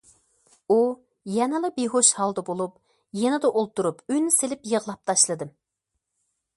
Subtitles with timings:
[0.69, 0.77] ئۇ
[1.33, 2.75] يەنىلا بىھوش ھالدا بولۇپ،
[3.23, 5.55] يېنىدا ئولتۇرۇپ ئۈن سېلىپ يىغلاپ تاشلىدىم.